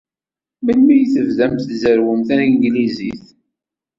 Melmi 0.65 0.91
ay 0.93 1.05
tebdam 1.13 1.53
tzerrwem 1.55 2.21
tanglizit? 2.27 3.23